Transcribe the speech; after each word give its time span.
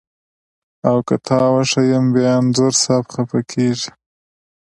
او 0.89 0.97
که 1.07 1.15
تا 1.25 1.39
وښیم 1.53 2.05
بیا 2.13 2.31
انځور 2.39 2.73
صاحب 2.83 3.05
خپه 3.13 3.39
کږي. 3.51 3.89